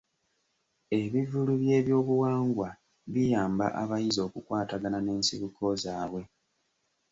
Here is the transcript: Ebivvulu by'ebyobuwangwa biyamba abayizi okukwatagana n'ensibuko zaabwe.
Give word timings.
Ebivvulu 0.99 1.51
by'ebyobuwangwa 1.61 2.69
biyamba 3.13 3.65
abayizi 3.81 4.19
okukwatagana 4.27 4.97
n'ensibuko 5.01 5.63
zaabwe. 5.83 6.21